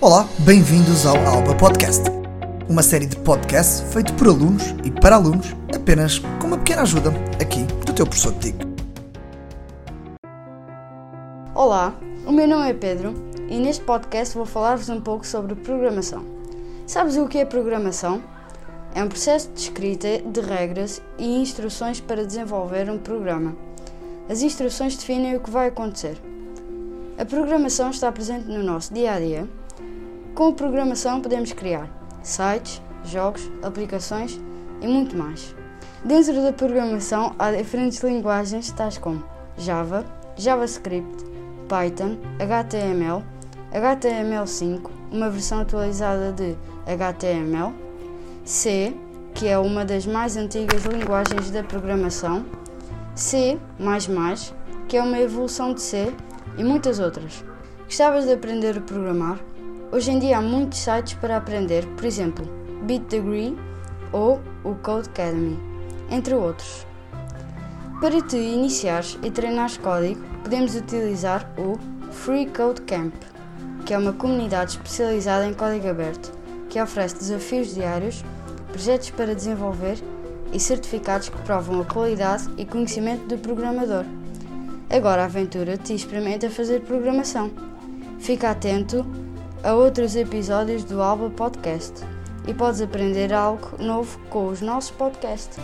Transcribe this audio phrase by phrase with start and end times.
[0.00, 2.02] Olá, bem-vindos ao Alba Podcast,
[2.68, 7.10] uma série de podcasts feito por alunos e para alunos, apenas com uma pequena ajuda
[7.40, 8.66] aqui do teu professor de TIC.
[11.54, 11.94] Olá,
[12.26, 13.14] o meu nome é Pedro
[13.48, 16.24] e neste podcast vou falar-vos um pouco sobre programação.
[16.86, 18.22] Sabes o que é programação?
[18.94, 23.56] É um processo de escrita de regras e instruções para desenvolver um programa.
[24.28, 26.20] As instruções definem o que vai acontecer.
[27.16, 29.48] A programação está presente no nosso dia a dia.
[30.34, 31.88] Com a programação podemos criar
[32.20, 34.40] sites, jogos, aplicações
[34.80, 35.54] e muito mais.
[36.04, 39.22] Dentro da programação há diferentes linguagens tais como
[39.56, 40.04] Java,
[40.36, 41.24] JavaScript,
[41.68, 43.22] Python, HTML,
[43.72, 47.72] HTML5, uma versão atualizada de HTML,
[48.44, 48.92] C,
[49.34, 52.44] que é uma das mais antigas linguagens da programação,
[53.14, 53.56] C,
[54.88, 56.12] que é uma evolução de C
[56.58, 57.44] e muitas outras.
[57.84, 59.38] Gostavas de aprender a programar?
[59.94, 62.44] Hoje em dia há muitos sites para aprender, por exemplo,
[62.82, 63.56] BitDegree
[64.10, 65.56] ou o Code Academy,
[66.10, 66.84] entre outros.
[68.00, 71.78] Para te iniciares e treinares código, podemos utilizar o
[72.10, 73.14] Free Code Camp,
[73.86, 76.36] que é uma comunidade especializada em código aberto,
[76.68, 78.24] que oferece desafios diários,
[78.72, 80.02] projetos para desenvolver
[80.52, 84.04] e certificados que provam a qualidade e conhecimento do programador.
[84.90, 87.52] Agora aventura-te e experimenta fazer programação.
[88.18, 89.06] Fica atento
[89.64, 92.04] a outros episódios do Alba Podcast
[92.46, 95.58] e podes aprender algo novo com os nossos podcasts.